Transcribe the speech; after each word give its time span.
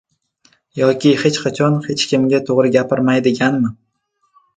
yoki 0.77 1.11
hech 1.23 1.35
qachon 1.43 1.77
hech 1.87 2.05
kimga 2.13 2.39
to‘g‘ri 2.47 2.73
gapirmaydiganmi? 2.77 3.71